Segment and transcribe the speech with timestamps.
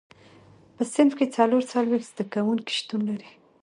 [0.75, 3.29] په صنف کې څلور څلوېښت زده کوونکي شتون لري.